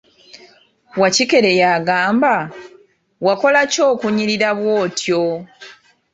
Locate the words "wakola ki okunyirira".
3.25-4.49